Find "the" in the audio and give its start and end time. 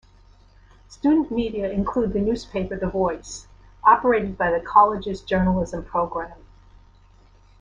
2.13-2.21, 2.75-2.87, 4.49-4.59